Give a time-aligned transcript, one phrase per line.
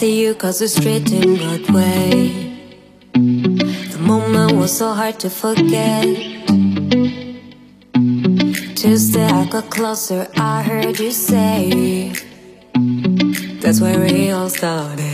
[0.00, 2.32] See you cause we're straight in Broadway.
[3.12, 6.06] The moment was so hard to forget.
[8.76, 12.14] Tuesday I got closer, I heard you say.
[13.60, 15.09] That's where it all started.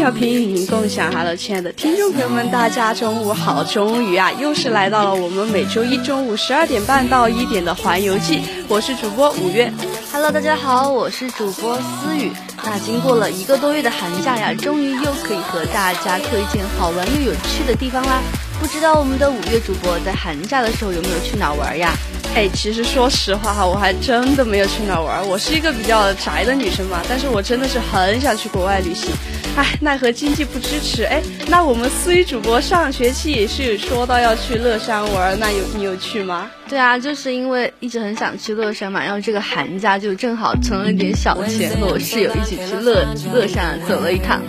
[0.00, 3.62] 调频与您共享，Hello，亲爱的听众朋友们，大家中午好！
[3.64, 9.70] 终于啊，又是来到了我们每周一中午十二点半到一点的环游记，我是主播五月。
[10.10, 12.32] Hello，大家好，我是主播思雨。
[12.64, 18.22] 那经过了一个多月的寒假呀，终于又可以和大家推荐好玩又有趣的地方啦。
[18.58, 21.92] 不知道我们的五月主播在寒假的时候有没有去哪玩呀？
[22.32, 25.26] 哎，其实说实话哈，我还真的没有去哪儿玩。
[25.28, 29.10] 我是一个比较宅的女生嘛，但是我真的是很想去国外旅行。
[29.56, 31.02] 哎，奈何经济不支持。
[31.04, 36.48] 哎，那我们思雨主播上学期也是有说到要去乐山玩，那有你有去吗？
[36.68, 44.40] 对啊，就是因为一直很想去乐山嘛，然后这个寒假就正好存了一点小钱，和我室友一起去乐乐山走了一趟。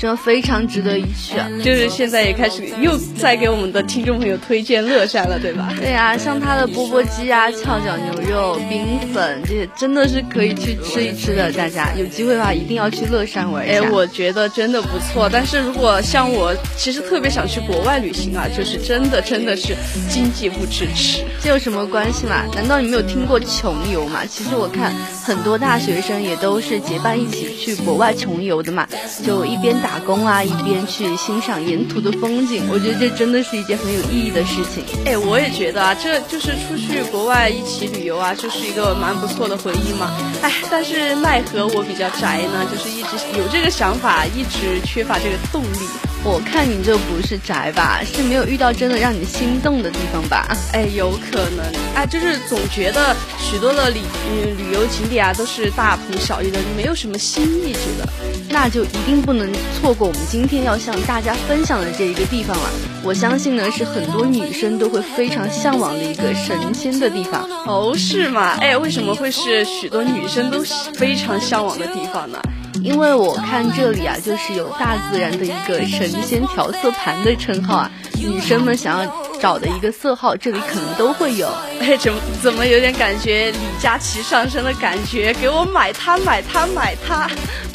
[0.00, 1.46] 真的非常值得一去啊！
[1.62, 5.70] 就是现在也开始又在给我们的听众朋友推荐乐山了，对吧？
[5.78, 11.52] 对呀、啊，像它的钵钵鸡啊、翘脚牛肉、冰粉这些，真的是可以去吃一吃的。
[11.52, 13.74] 大家有机会的话，一定要去乐山玩一下。
[13.74, 15.28] 哎，我觉得真的不错。
[15.30, 19.76] 但是如果像我，其实特别想去国外旅行啊，就是真的真的是
[20.08, 21.22] 经济不支持。
[21.42, 22.46] 这有什么关系嘛？
[22.54, 24.24] 难道你没有听过穷游嘛？
[24.24, 28.88] 其实我看很多大学生也都是结伴一起去国外穷游的嘛，
[29.26, 29.89] 就一边打。
[29.90, 34.84] 打工啊，一边去欣赏沿途的风景，我觉得这真的是一件很有意义的事情。
[35.04, 40.12] 哎，我也觉得啊，这就是出去国外一起旅游啊，就是一个蛮不错的回忆嘛。
[40.42, 46.09] 哎，但是奈何我比较宅呢，就是一直有这个想法，一直缺乏这个动力。
[46.22, 50.46] 我看你这不是宅吧，是没有遇到真的让你心动的地方吧？
[50.72, 51.64] 哎，有可能。
[51.94, 58.06] 啊，就是总觉得许多的旅嗯旅游景点啊都是大同小异的，没有什么新意，觉得。
[58.50, 62.70] 那就一定不能错过我们今天要向大家分享的这一个地方了。
[63.02, 67.48] 我相信呢，是很多女生都会非常向往的一个神仙的地方。
[67.66, 68.58] 哦，是吗？
[68.60, 70.62] 哎，为什么会是许多女生都
[70.94, 72.38] 非常向往的地方呢？
[72.82, 81.48] 因为我看这里啊，就是有大自然的一个神仙调色盘的称号啊，女生们想要找的一个色号，这里可能都会有。
[81.80, 85.34] 哎，怎么怎么有点感觉李佳琦上身的感觉？
[85.40, 87.28] 给我买它，买它，买它！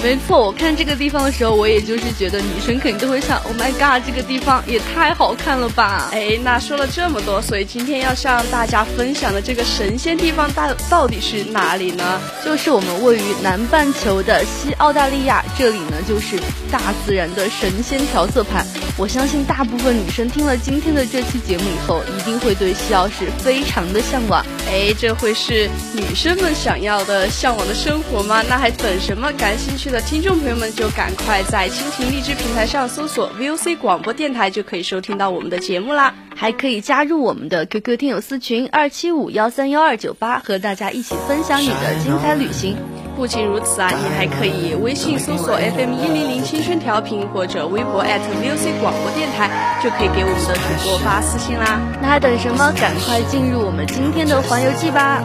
[0.03, 6.09] 没错，我看这个地方的时候，我也就是觉得女生肯定都会想，Oh my god，这个地方也太好看了吧！
[6.13, 12.21] 哎，那说了这么多，所以今天要向大家分享的这个神仙地方大到底是哪里呢？
[12.45, 16.37] 就是我们位于南半球的西澳大利亚，这里呢就是
[16.71, 18.63] 大自然的神仙调色盘。
[18.97, 24.41] 我相信大部分女生听了今天的这期节目以后，一定会对西澳市非常的向往。
[24.67, 28.41] 哎，这会是女生们想要的、向往的生活吗？
[28.47, 29.29] 那还等什么？
[29.33, 36.13] 感兴趣的听众朋友们就赶快在蜻蜓荔枝平台上搜索 VOC 广播电台，就可以收听到我们的节目啦。
[36.33, 42.77] 还可以加入我们的 QQ 听友私群二七五幺三幺二九八，和大家一起分享你的精彩旅行。
[43.15, 49.49] 不仅如此啊，你还可以微信搜索 FM 一零零青春调频，或者微博 V C 广播电台，
[49.81, 51.79] 就可以给我们的主播发私信啦。
[52.01, 52.73] 那还等什么？
[52.79, 55.23] 赶快进入我们今天的环游记吧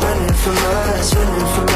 [0.00, 1.67] ！Running for us, running for us.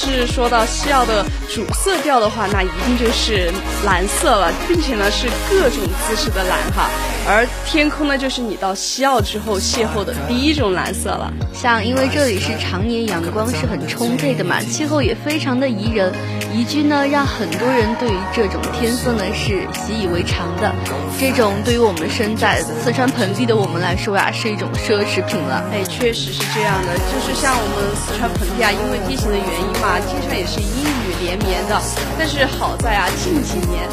[0.00, 3.52] 是说到西药的主色调的话，那一定就是
[3.84, 6.88] 蓝色了，并且呢是各种姿势的蓝哈。
[7.28, 11.32] 而天空呢，就是你到西澳之后邂逅的第一种蓝色了。
[11.52, 16.12] 像因为这里是常年阳光是很充沛的嘛，气候也非常的宜人，
[16.52, 20.74] 宜居呢让很多人对于这种天色呢是习以为常的。
[21.20, 25.62] 这种对于我们身在四川盆地的我们来说呀，是一种奢侈品了。
[25.72, 31.78] 哎，确实是这样的，就是像我们四川盆地啊，因为地形的原因嘛，经常也是阴雨连绵的。
[32.18, 33.86] 但是好在啊，近几年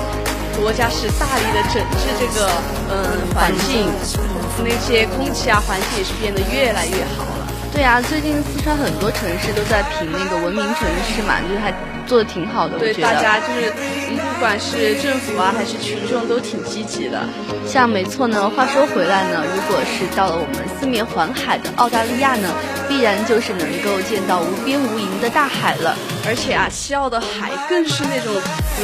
[0.60, 2.50] 国家是大力的整治这个
[2.90, 2.96] 嗯
[3.34, 3.88] 环境，
[4.64, 7.48] 那些空气啊环境也是变得越来越好了。
[7.72, 11.72] 对啊，最近四川很多城市都在评那个文明城市嘛，就是还
[12.08, 12.80] 做的挺好的。
[12.80, 17.22] 对，大家就是不管是政府啊还是群众都挺积极的。
[17.68, 22.50] 像没错呢，话说回来呢，如果是到了我们四面环海的澳大利亚呢，
[22.88, 25.96] 必然就是能够见到无边无垠的大海了。
[26.26, 28.34] 而且啊，西澳的海更是那种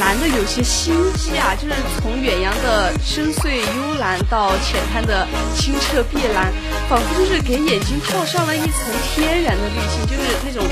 [0.00, 5.26] 蓝的有些心机啊，就是从远洋的深邃幽蓝到浅滩的
[5.56, 6.52] 清澈碧蓝，
[6.88, 10.62] 仿佛就是给眼睛套上了一层天然的滤镜，就是那种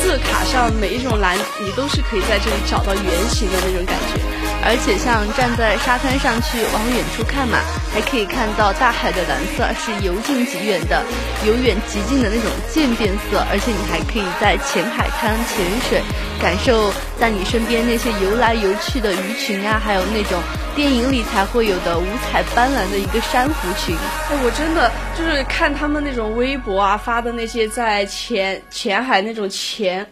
[0.00, 4.27] 色卡上每一种蓝，你都是可以在这里找到原型的那种感觉。
[4.64, 7.58] 而且像站在沙滩上去往远处看嘛，
[7.94, 11.02] 还可以看到大海的蓝色是由近及远的，
[11.46, 16.02] 由远及近的那种渐变色，而且你还可以在浅海滩潜水。
[16.40, 20.40] 感受在你身边那些游来游去的鱼群啊，还有那种
[20.76, 23.96] 电影里才会有的五彩斑斓的一个珊瑚群。
[24.30, 30.06] 哎，我真的就是看他们那种微博啊发的那些在浅浅海那种潜。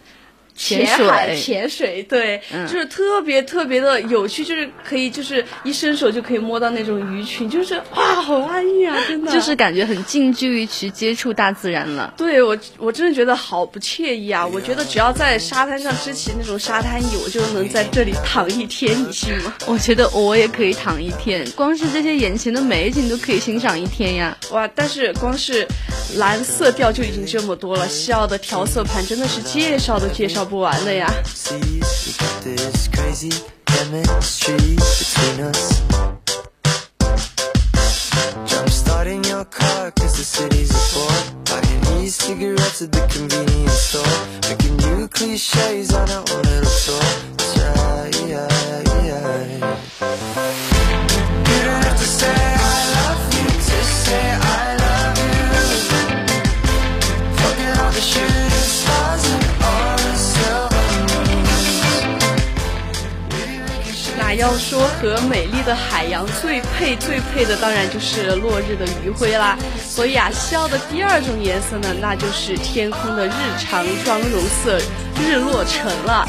[0.57, 12.15] 潜水，潜水，对，就是特别特别的有趣，就是可以，就是一伸手就可以摸到那种鱼群，就是哇，好安逸啊，真的，就是感觉很近距离去接触大自然了。
[12.17, 14.47] 对我，我真的觉得好不惬意啊！
[14.47, 19.53] 我觉得只要在沙滩上支起那种沙滩椅，我就能在这里躺一天，你信吗？
[19.67, 24.35] 我觉得我也可以躺一天，光是这些眼前的美景都可以欣赏一天呀！
[24.53, 25.69] 哇，但是光是
[26.17, 30.46] 蓝色调就已经这么多了，西澳的调色盘真的是介绍都介绍。
[30.46, 31.08] 不完了呀。
[38.46, 44.18] Jumpstarting your car cause the city's a bore Buying e-cigarettes at the convenience store
[44.48, 45.75] Making new cliches
[65.29, 69.59] 美丽的海洋最配最配的，当然就是落日的余晖啦。
[69.79, 74.79] 所以啊，西澳的第二种颜色呢，那就是天空的日常妆容色——
[75.21, 76.29] 日落橙了。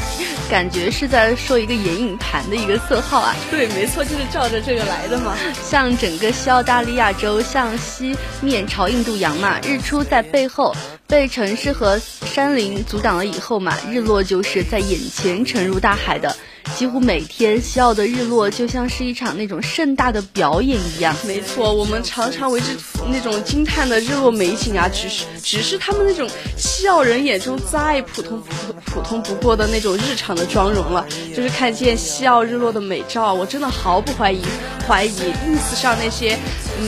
[0.50, 3.36] 感觉是在说一个眼影盘的一个色号啊。
[3.50, 5.36] 对，没错，就是照着这个来的嘛。
[5.62, 10.74] 像整个西澳大利亚州向西面朝印度洋嘛，日出在背后，
[11.06, 16.34] 被城市和山林阻挡了以后嘛，日落就是在眼前沉入大海的。
[16.78, 21.12] 几乎每天，西澳的日落就像是一场那种盛大的表演一样。
[21.26, 22.66] 没错，我们常常为之
[23.10, 31.04] 那种惊叹的日落美景啊，只是只是他们那种西澳人眼中再普通普普通不过的那种日常的妆容了。
[31.34, 34.40] 就是看见西澳日落的美照，我真的毫不怀疑
[34.86, 36.38] 怀疑，ins 上那些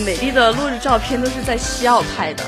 [0.07, 2.45] 美丽的落日照片都是在西澳拍的。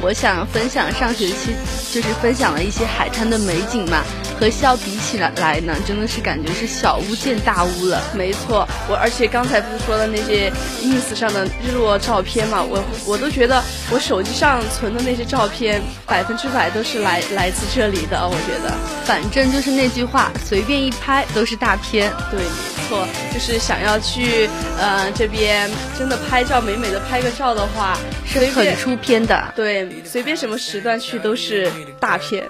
[0.00, 1.54] 我想分享上学期
[1.92, 4.02] 就是分享了一些海滩的美景嘛。
[4.38, 8.02] 和肖比起来来呢，真的是感觉是小巫见大巫了。
[8.12, 18.28] 没错，我而且刚才不是说的那些 ins 上的日落照片嘛，我我都觉得我手机上存的那些照片百分之百都是来来自这里的。
[18.28, 18.74] 我觉得，
[19.06, 22.12] 反正就是那句话，随便一拍都是大片。
[22.30, 29.52] 对，没错，就是想要去呃这边真的拍照美美的拍个照的话，是很出片的。
[29.54, 32.48] 对，随便什么时段去都是大片。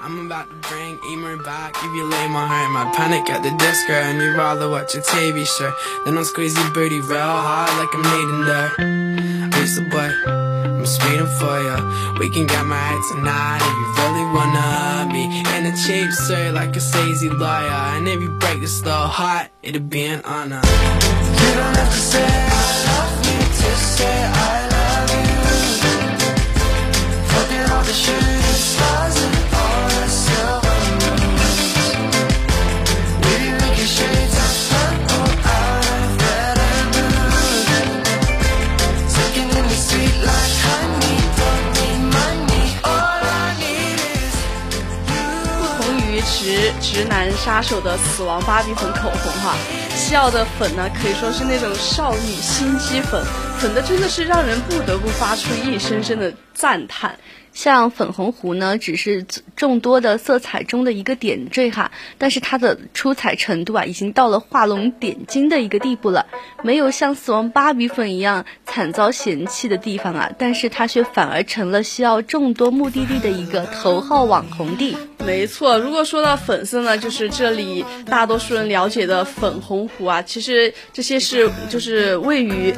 [9.67, 10.13] piece of butt.
[10.29, 11.77] I'm speeding for ya.
[12.21, 15.25] We can get married tonight if you really wanna be.
[15.55, 17.83] And a cheap sir like a sazy lawyer.
[17.97, 20.63] And if you break this little heart, it'll be an honor.
[21.41, 22.29] You don't have to say
[22.61, 24.17] I love me to say
[24.49, 25.31] I love you.
[27.33, 28.46] Fucking all the shit.
[47.37, 49.55] 杀手的死亡芭比粉口红哈。
[50.15, 53.23] 奥的粉呢，可以说是那种少女心机粉，
[53.59, 57.19] 粉的真的是让人不得不发出一声声的赞叹。
[57.53, 59.25] 像粉红湖呢，只是
[59.57, 66.27] 众多的色彩中的一个点缀哈，但是它的出彩程度啊，已经到了画龙点睛的一个地步了。
[66.63, 74.95] 没有像死亡芭比粉一样惨遭嫌弃的地方啊，但是它却反而成了需要众多目的地的一个头号网红地。
[75.25, 82.75] 没错，如果说到粉色呢，就是这里大多数人了解的粉红哇，其实这些是就是位于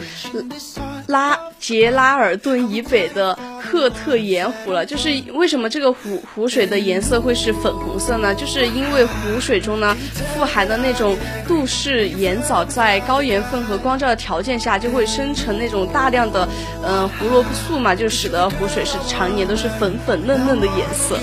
[1.06, 4.86] 拉杰拉尔顿以北的赫特盐湖了。
[4.86, 8.34] 就是为什么这个湖湖水的颜色会是粉红色呢？
[8.34, 9.96] 就是因为湖水中呢
[10.34, 16.48] 富含的那种杜氏盐藻，在高盐分和光照的条件下，就会生成那种大量的
[16.84, 21.18] 嗯胡萝卜素嘛，就使得湖水是常年都是粉粉嫩嫩的颜色。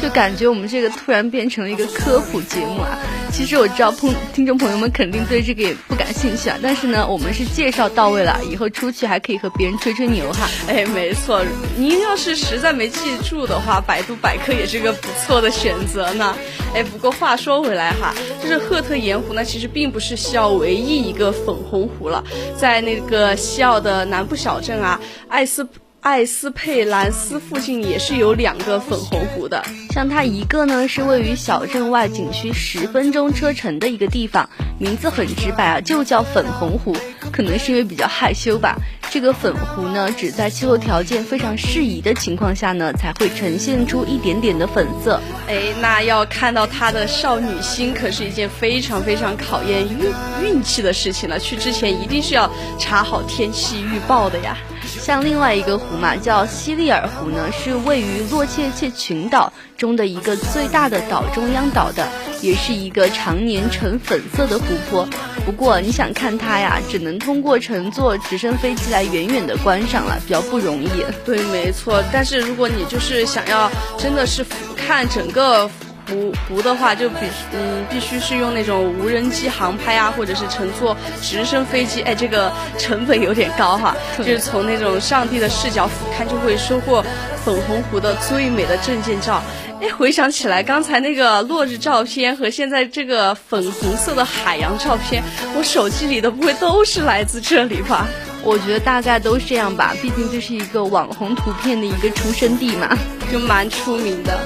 [0.00, 2.98] 就感觉我们这个突然变成了一个科普节目啊！
[3.32, 10.48] 其实我知道朋听众朋友们肯定对这个也不感兴趣啊，但是呢，我们是介绍到位了，以后出去还可以和别人吹吹牛哈。
[10.68, 11.44] 哎，没错，
[11.76, 16.36] 您要是实在没记住的话，百度百科也是个不错的选择呢。
[16.74, 22.24] 哎，不过话说回来哈，就是赫特盐湖呢，其实并不是西澳唯一一个粉红湖了，
[22.58, 25.66] 在那个西澳的南部小镇啊，艾斯。
[26.02, 36.96] 艾斯佩兰斯附近也是有两个粉红湖的，像它一个呢是位于小镇外景区十分钟车程的一个地方，名字很直白啊，就叫粉红湖。
[37.32, 38.76] 可能是因为比较害羞吧，
[39.16, 45.18] 这个粉湖呢只在气候条件非常适宜的情况下呢才会呈现出一点点的粉色。
[45.48, 50.12] 哎，那要看到它的少女心可是一件非常非常考验运
[50.44, 51.38] 运气的事情了。
[51.38, 54.54] 去之前一定是要查好天气预报的呀。
[54.84, 62.06] 像另外一个湖嘛，叫西利尔湖呢，是位于洛切切群岛中的一个最大的岛中央岛的，
[62.40, 65.08] 也是一个常年呈粉色的湖泊。
[65.44, 70.88] 不过你想看它呀，只能通过乘坐直升飞机来远远的观赏了，比较不容易。
[71.24, 72.02] 对，没错。
[72.12, 75.70] 但是如果你就是想要真的是俯瞰整个。
[76.08, 77.16] 湖湖的话，就必
[77.52, 83.92] 嗯必须是用那种无人机航拍啊，或者是乘坐直升飞机，哎，这个成本有点高哈。
[84.16, 87.04] 就是从那种上帝的视角俯瞰，就会收获
[87.44, 89.42] 粉红湖的最美的证件照。
[89.86, 95.22] 哎，回想起来，刚才那个落日照片和现在这个粉红色的海洋照片，
[95.56, 98.08] 我手机里的不会都是来自这里吧？
[98.42, 102.96] 我觉得大概都是这样吧，毕竟这是一个网红图片的一个出生地嘛，
[103.32, 104.36] 就蛮出名的。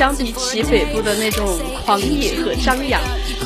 [0.00, 1.46] 相比起北部的那种
[1.84, 2.98] 狂野和张扬，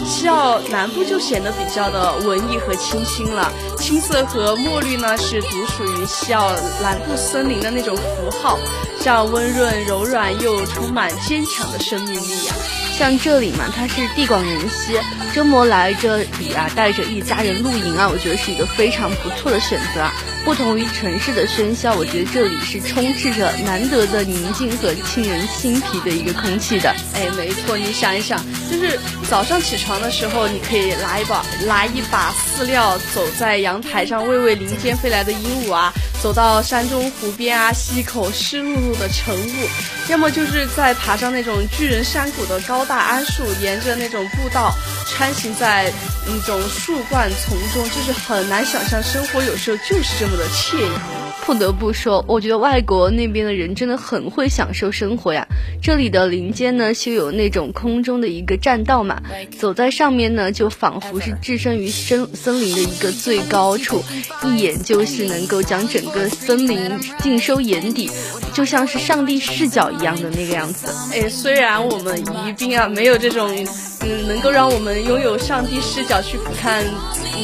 [0.06, 3.52] 西澳南部就显得比较的文艺和清新了。
[3.76, 8.56] 青色和墨绿呢，是独属于西澳南部森林的那种符号，
[9.00, 12.54] 像温润、柔软又充满坚强的生命力呀。
[12.96, 14.96] 像这里嘛，它是地广人稀，
[15.34, 20.12] 周末来这里啊，带着一家人露营啊，我觉得是一个非常不错的选择啊。
[20.44, 26.94] 不同于城市的喧嚣，我觉得这里是充斥着难得的宁静和沁人心脾的一个空气的。
[27.14, 28.38] 哎，没错，你想一想，
[28.70, 28.98] 就是
[29.28, 35.92] 早上起床的时候，你可以拿一把拿一把饲料，走在阳台上喂喂林间飞来的鹦鹉啊。
[36.25, 39.69] 走到山中湖边啊，吸一口湿漉漉的晨雾，
[40.09, 44.75] 要么就是在爬上那种巨人山谷的高大桉树，沿着那种步道
[45.07, 45.93] 穿行在
[46.26, 51.24] 那种树冠丛中，就是很难想象生活有时候就是这么的惬意。
[51.46, 55.46] 不得不说，我觉得外国那边的人真的很会享受生活呀。
[55.82, 59.20] 这里的林间呢，就有那种空中的一个栈道嘛，
[59.58, 64.02] 走在上面呢，就仿佛是置身于森森林的一个最高处，
[64.42, 66.78] 一眼就是能够将整个森林
[67.20, 68.10] 尽收眼底，
[68.54, 70.88] 就像是上帝视角一样的那个样子。
[71.12, 73.54] 哎，虽然我们宜宾啊没有这种，
[74.00, 76.82] 嗯，能够让我们拥有上帝视角去俯瞰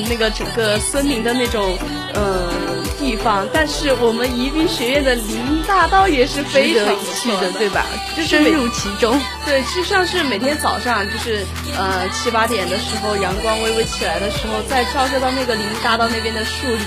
[0.09, 1.76] 那个整个森林的那种，
[2.14, 2.70] 嗯。
[3.11, 7.85] 地地方，但是我们宜宾学院的林荫大道也是非常不去的，对吧？
[8.17, 9.21] 就是深入其中。
[9.45, 11.45] 对，就像是每天早上，就是
[11.76, 16.79] 呃七八点的时候，阳光微微起来的时候，再照射到那个林荫大道那边的树林，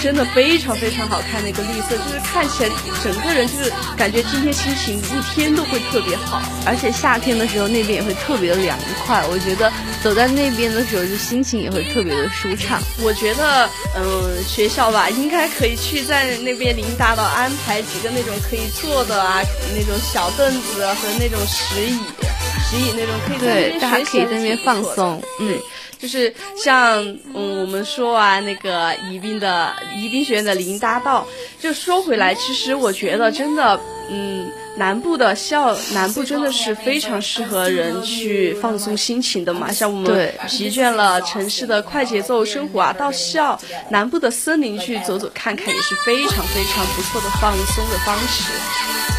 [0.00, 1.42] 真的非常非常好看。
[1.42, 2.70] 的一个绿色，就是看起来
[3.04, 6.40] 整个人就是感觉今天心情一天都会特别好。
[6.64, 9.70] 而且夏天的时候那边也会特别的凉快，我觉得
[10.02, 12.80] 走在那边的时候就心情也会特别的舒畅。
[13.02, 19.40] 我觉得，嗯，学校吧应该可以去在那边林大道安排几个那种可以坐的啊，
[19.76, 21.98] 那种小凳子啊和那种石椅，
[22.70, 25.22] 石椅那种可以在那对，边大家可以在那边放松。
[25.38, 25.60] 嗯对，
[25.98, 27.02] 就是像
[27.34, 31.26] 嗯，我们说完那个宜宾的宜宾学院的林荫大道，
[31.60, 39.72] 就说回来，其实我觉得真的，嗯，南部的校南部真的是非常适合人去放松心情的嘛。
[39.72, 49.15] 像我们疲倦了城市的快节奏生活啊，到校南部的森林去走走看看，也是非常非常不错的放松的方式。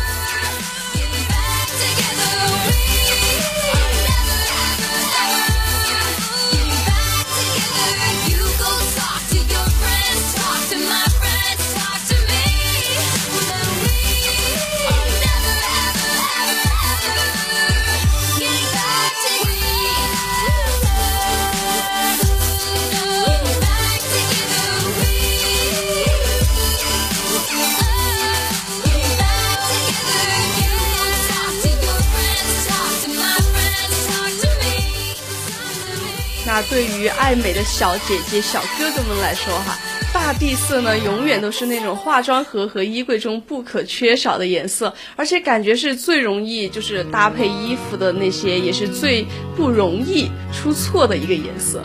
[36.64, 39.78] 对于爱美的小姐姐、小哥哥们来说哈，
[40.14, 51.82] 大地色呢，永远都是那种化妆盒和衣柜中不可缺少的颜色，而且感觉是最容易就是搭配衣服的那些，也是最不容易出错的一个颜色。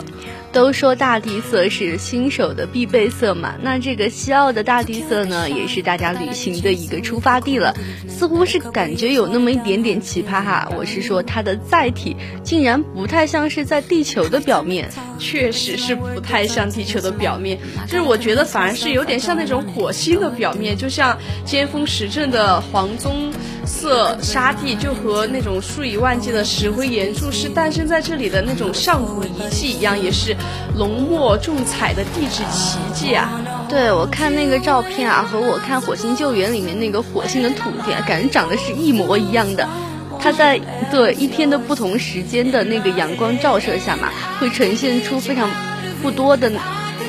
[0.53, 7.73] 都说大地色是新手的必备色嘛，那这个西澳的大地色呢，也是大家旅行的一个出发地了。
[8.07, 14.89] 似乎是感觉有那么一点点奇葩哈，我是说它的载体竟然不太像是在地球的表面。
[15.19, 23.31] 确实是不太像地球的表面，就是我觉得反而是有点像那种火星的表面，就像尖峰石阵的黄棕
[23.65, 30.35] 色沙地，就和那种数以万计的石灰岩柱是诞生在这里的那种上古遗迹一样，也是
[30.77, 33.29] 浓墨重彩的地质奇迹啊！
[33.69, 39.67] 对我看那个照片啊，和我看《火星救援》里面那个火星的土地啊，感觉长得是一模一样的。
[40.19, 45.49] 它在对一天的不同时间的那个阳光照射下嘛，会呈现出非常
[46.01, 46.51] 不多的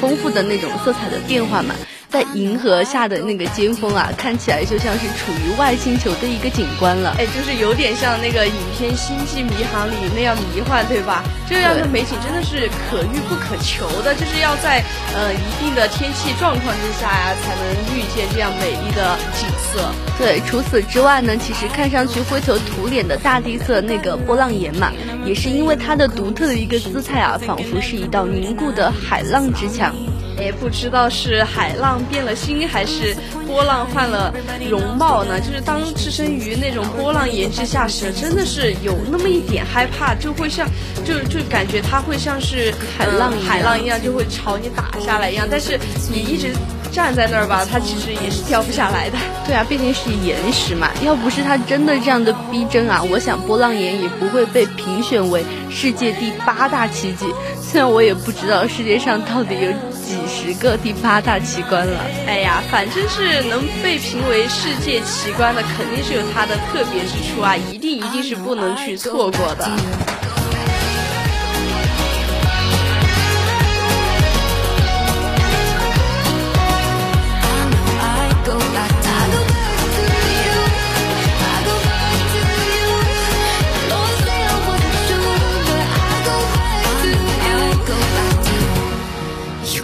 [0.00, 1.74] 丰富的那种色彩的变化嘛。
[2.14, 7.12] 在银河下的那个尖峰啊，看起来就像是处于外星球的一个景观了。
[7.18, 11.24] 哎，就是有点像那个影片《星际迷航》里那样迷幻，对吧？
[11.48, 19.90] 这样的美景真的是可遇不可求的，就是要在呃一定的天气状况之下呀、才能遇见这样美丽的景色。
[20.16, 24.92] 对，除此之外呢，其实看上去灰头土脸的大地色那个波浪岩嘛，
[25.26, 29.92] 也是因为它的独特的一个姿态啊，仿佛是一道凝固的海浪之墙。
[30.38, 33.14] 哎，不知道是海浪变了心，还是
[33.46, 34.32] 波浪换了
[34.70, 35.40] 容貌呢？
[35.40, 40.68] 就是当置身于那种波浪岩之下时，真的是有那么一点害怕，就会像，
[41.04, 45.46] 就就感觉它会像是海浪嗯海浪一样，就会朝你打下来一样。
[45.50, 45.78] 但是
[46.10, 46.52] 你一直
[46.90, 49.18] 站在那儿吧，它其实也是掉不下来的。
[49.46, 57.26] 对啊，毕竟是岩石嘛，要不是它真的这样的逼真啊，我想波浪岩也不会被评选为世界第八大奇迹。
[57.62, 59.93] 虽然我也不知道世界上到底有几
[60.34, 62.00] 十个第八大奇观了。
[62.26, 69.70] 哎呀，反正是能被评为世界奇观的，肯定是有它的特别之处啊，一定一定是不能去错过的。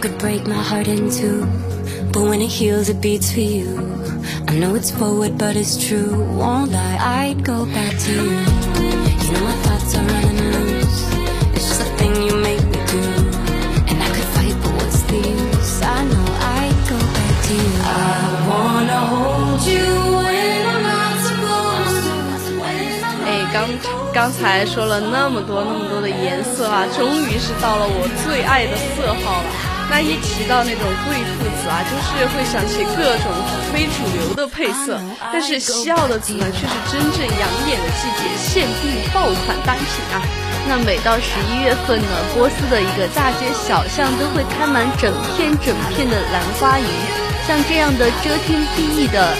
[0.06, 1.47] could break my heart in two,
[2.12, 3.80] but when it heals, it beats for you.
[4.47, 6.23] I know it's forward, but it's true.
[6.38, 8.21] Won't lie, I'd go back to you.
[8.21, 11.01] You know my thoughts are running loose.
[11.56, 13.01] It's just a thing you make me do,
[13.89, 15.82] and I could fight, but what's the use?
[15.82, 16.28] I know
[16.60, 17.73] I'd go back to you.
[17.82, 17.89] I
[18.45, 19.89] wanna hold you
[20.21, 22.54] when I'm not supposed to.
[22.62, 23.67] When I'm 哎，刚
[24.13, 29.49] 刚才说了那么多那么多的颜色啊，终于是到了我最爱的色号了。
[29.90, 33.26] 那一提到那种贵妇紫啊，就是会想起各种
[33.72, 34.98] 非主流的配色，
[35.33, 40.22] 但是西澳的紫呢，却是真正养眼的季节限定爆款单品啊。
[40.68, 46.87] 那每到十一月份呢，波斯的一个大街小巷都会开满整片整片的兰花楹，
[47.48, 49.35] 像这样的遮天蔽日的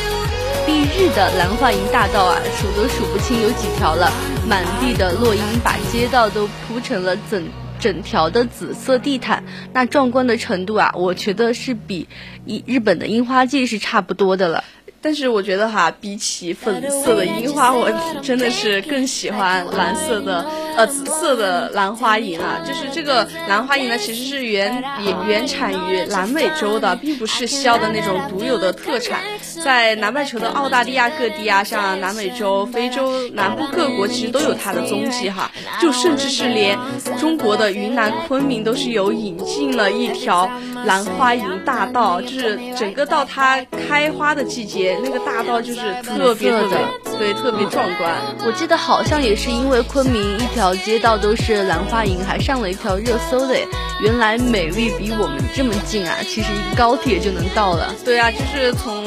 [0.67, 4.11] 蔽日的兰花楹大道啊，数都数不清有几条了。
[4.49, 7.47] 满地的落英把街道都铺成了整
[7.81, 12.07] 整条的紫色地毯，那壮观的程度啊，我觉得是比
[12.45, 14.65] 一日本的樱花季是差不多的了。
[15.03, 17.91] 但是我觉得哈，比起粉色的樱花，我
[18.23, 20.45] 真的是更喜欢蓝色的，
[20.77, 22.61] 呃，紫色的兰花楹啊。
[22.67, 24.83] 就是这个兰花楹呢，其实是原
[25.27, 29.21] 原产于南美洲的，并不是西澳的那种独有的特产。
[29.65, 35.51] 在南半球的澳大利亚各地啊，像南美洲、非洲南部各国，其实都有它的踪迹哈。
[35.81, 36.79] 就甚至是连
[37.19, 40.51] 中国的云南昆明都是有引进了一条
[40.85, 44.90] 兰花楹大道，就是整个到它开花的季节。
[45.03, 48.15] 那个大道就是特别特别，对，特别壮观。
[48.47, 53.55] 我记得好像也是因为昆明一条街道都是兰花楹，还上了一条热搜的。
[54.03, 56.17] 原来美丽比我们这么近啊！
[56.23, 57.95] 其实一个高铁就能到了。
[58.03, 59.05] 对啊，就是从，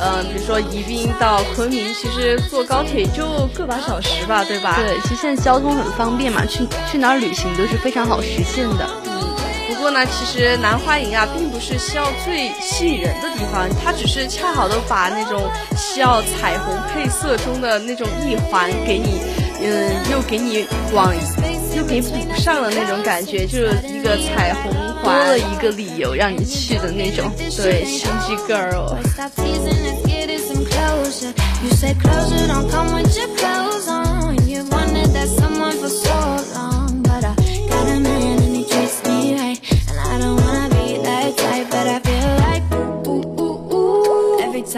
[0.00, 4.80] 嗯，比如说宜宾到昆明，其实坐高铁就个把小时吧，对吧？
[4.80, 8.88] 对，其实现在交通很方便嘛，去去哪儿旅行都是非常好实现的。
[9.82, 15.42] 不过呢，其实兰花楹啊，并不是西澳最吸引人的地方，它只是恰好的把那种
[15.76, 19.20] 西澳彩虹配色中的那种一环给你，
[19.60, 21.12] 嗯，又给你往，
[21.76, 27.28] 又给补上了那种感觉，就是一个彩虹环，多了一个理由让你去的那种。
[27.56, 28.94] 对，心机 girl。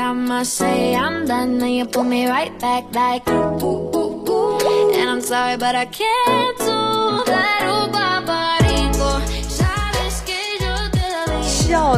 [0.05, 4.31] Time I say I'm done, then you pull me right back like ooh, ooh, ooh,
[4.31, 4.93] ooh.
[4.99, 6.77] And I'm sorry, but I can't do
[7.33, 7.63] that.
[7.73, 8.14] Ooh,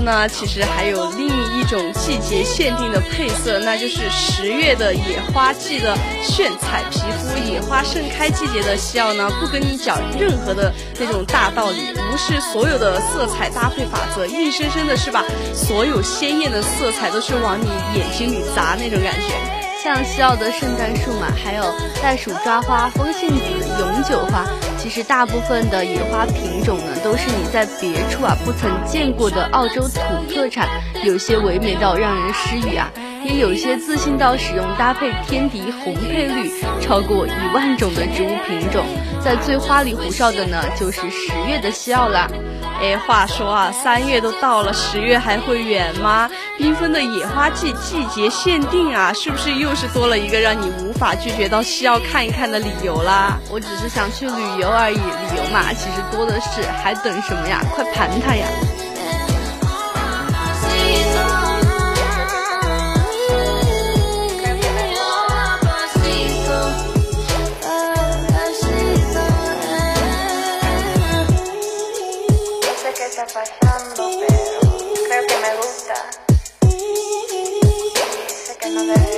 [0.06, 7.36] 那，其实还有另一种季节限定的配色，那就是十月的野花季的炫彩皮肤。
[7.50, 17.66] 野花盛开季节的西奥呢，不跟你讲任何的那种大道理，无视所有的色彩搭配法则，硬生生的是把所有鲜艳的色彩都是往你
[17.98, 19.55] 眼睛里砸那种感觉。
[19.86, 21.62] 像西澳的圣诞树嘛，还有
[22.02, 23.44] 袋鼠抓花、风信子、
[23.78, 24.44] 永久花，
[24.76, 30.68] 其实大部分的野花品种呢，都是你在别处啊不曾见过的澳洲土特产，
[31.04, 32.90] 有些唯美到让人失语啊，
[33.26, 36.48] 也有些自信到使用搭配天敌红配绿
[36.80, 38.86] 超过一万种的植物品种，
[39.20, 42.28] 在最花里胡哨的呢，就是十月的西澳啦。
[42.80, 46.30] 哎，话说啊，三月都到了，十月还会远吗？
[46.58, 53.38] 缤纷的野花季季节限定啊，是不是又是多了一个让你无法拒绝到西澳看一看的理由啦？
[53.50, 57.60] 我只是想去旅游而已，理由嘛，其实多的是，还等什么呀？
[57.74, 58.46] 快盘它呀！
[78.86, 79.15] Yeah.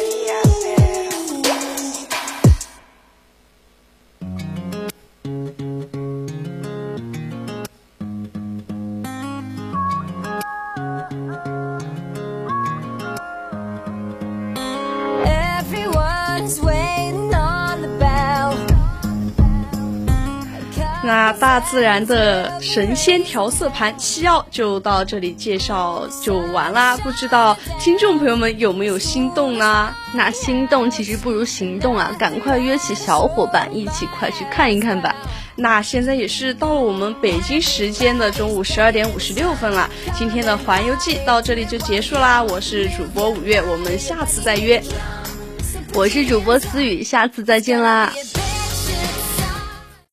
[21.08, 29.90] 那大自然的神仙调色盘西澳就到这里介绍就完啦，不知道听众朋友们有没有心动呢？
[30.12, 35.16] 那心动其实不如行动啊，赶快约起小伙伴一起快去看一看吧。
[35.56, 42.42] 那现在也是到了我们北京时间的中午十二点五十六分了，今天的环游记到这里就结束啦。
[42.42, 44.82] 我是主播五月，我们下次再约。
[45.94, 48.12] 我是主播思雨，下次再见啦。